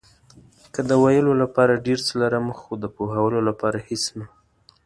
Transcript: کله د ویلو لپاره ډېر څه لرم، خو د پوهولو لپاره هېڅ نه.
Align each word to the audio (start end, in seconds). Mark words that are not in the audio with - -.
کله 0.73 0.87
د 0.89 0.91
ویلو 1.03 1.33
لپاره 1.43 1.81
ډېر 1.85 1.99
څه 2.07 2.13
لرم، 2.21 2.45
خو 2.59 2.71
د 2.83 2.85
پوهولو 2.95 3.39
لپاره 3.49 3.77
هېڅ 3.87 4.03
نه. 4.17 4.25